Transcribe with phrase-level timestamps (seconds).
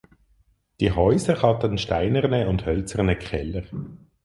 [0.79, 3.61] Die Häuser hatten steinerne und hölzerne Keller.